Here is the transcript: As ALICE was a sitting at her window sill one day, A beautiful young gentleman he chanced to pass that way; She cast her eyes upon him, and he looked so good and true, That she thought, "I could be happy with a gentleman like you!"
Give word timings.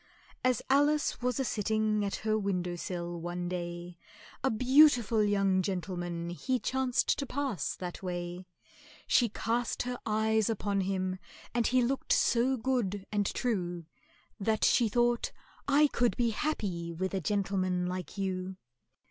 As 0.43 0.63
ALICE 0.67 1.21
was 1.21 1.39
a 1.39 1.45
sitting 1.45 2.03
at 2.03 2.15
her 2.25 2.35
window 2.35 2.75
sill 2.75 3.19
one 3.21 3.47
day, 3.47 3.99
A 4.43 4.49
beautiful 4.49 5.23
young 5.23 5.61
gentleman 5.61 6.31
he 6.31 6.57
chanced 6.57 7.19
to 7.19 7.27
pass 7.27 7.75
that 7.75 8.01
way; 8.01 8.47
She 9.05 9.29
cast 9.29 9.83
her 9.83 9.99
eyes 10.03 10.49
upon 10.49 10.81
him, 10.81 11.19
and 11.53 11.67
he 11.67 11.83
looked 11.83 12.13
so 12.13 12.57
good 12.57 13.05
and 13.11 13.27
true, 13.27 13.85
That 14.39 14.65
she 14.65 14.89
thought, 14.89 15.31
"I 15.67 15.85
could 15.85 16.17
be 16.17 16.31
happy 16.31 16.91
with 16.91 17.13
a 17.13 17.21
gentleman 17.21 17.85
like 17.85 18.17
you!" 18.17 18.57